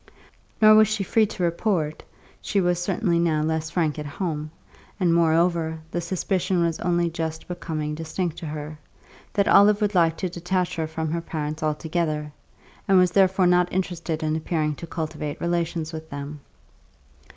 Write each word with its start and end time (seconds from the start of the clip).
Nor 0.59 0.73
was 0.73 0.87
she 0.87 1.03
free 1.03 1.27
to 1.27 1.43
report 1.43 2.01
(she 2.41 2.59
was 2.59 2.81
certainly 2.81 3.19
now 3.19 3.43
less 3.43 3.69
frank 3.69 3.99
at 3.99 4.05
home, 4.07 4.49
and, 4.99 5.13
moreover, 5.13 5.79
the 5.91 6.01
suspicion 6.01 6.63
was 6.63 6.79
only 6.79 7.07
just 7.07 7.47
becoming 7.47 7.93
distinct 7.93 8.35
to 8.39 8.47
her) 8.47 8.79
that 9.33 9.47
Olive 9.47 9.79
would 9.79 9.93
like 9.93 10.17
to 10.17 10.27
detach 10.27 10.75
her 10.77 10.87
from 10.87 11.11
her 11.11 11.21
parents 11.21 11.61
altogether, 11.61 12.31
and 12.87 12.97
was 12.97 13.11
therefore 13.11 13.45
not 13.45 13.71
interested 13.71 14.23
in 14.23 14.35
appearing 14.35 14.73
to 14.73 14.87
cultivate 14.87 15.39
relations 15.39 15.93
with 15.93 16.09
them. 16.09 16.39